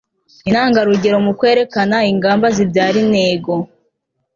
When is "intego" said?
3.05-3.53